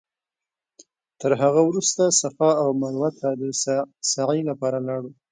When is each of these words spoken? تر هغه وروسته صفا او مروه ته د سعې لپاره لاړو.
تر 1.21 1.31
هغه 1.41 1.61
وروسته 1.69 2.03
صفا 2.21 2.51
او 2.63 2.69
مروه 2.81 3.09
ته 3.19 3.29
د 3.41 3.43
سعې 4.13 4.41
لپاره 4.49 4.77
لاړو. 4.87 5.11